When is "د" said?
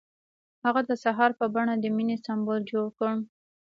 0.89-0.91, 1.79-1.85